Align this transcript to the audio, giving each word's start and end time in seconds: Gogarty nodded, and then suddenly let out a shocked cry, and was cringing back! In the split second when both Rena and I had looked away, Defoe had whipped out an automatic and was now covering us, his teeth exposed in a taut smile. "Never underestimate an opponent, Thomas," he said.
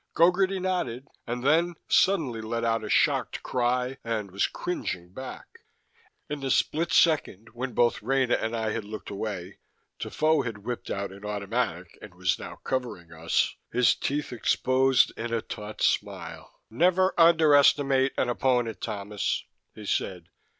Gogarty 0.15 0.59
nodded, 0.59 1.09
and 1.27 1.43
then 1.43 1.75
suddenly 1.87 2.41
let 2.41 2.63
out 2.63 2.83
a 2.83 2.89
shocked 2.89 3.43
cry, 3.43 3.99
and 4.03 4.31
was 4.31 4.47
cringing 4.47 5.13
back! 5.13 5.59
In 6.27 6.39
the 6.39 6.49
split 6.49 6.91
second 6.91 7.49
when 7.53 7.73
both 7.73 8.01
Rena 8.01 8.33
and 8.33 8.55
I 8.55 8.71
had 8.71 8.83
looked 8.83 9.11
away, 9.11 9.59
Defoe 9.99 10.41
had 10.41 10.65
whipped 10.65 10.89
out 10.89 11.11
an 11.11 11.23
automatic 11.23 11.99
and 12.01 12.15
was 12.15 12.39
now 12.39 12.55
covering 12.63 13.13
us, 13.13 13.55
his 13.71 13.93
teeth 13.93 14.33
exposed 14.33 15.13
in 15.17 15.31
a 15.31 15.39
taut 15.43 15.83
smile. 15.83 16.51
"Never 16.71 17.13
underestimate 17.15 18.13
an 18.17 18.27
opponent, 18.27 18.81
Thomas," 18.81 19.45
he 19.75 19.85
said. 19.85 20.29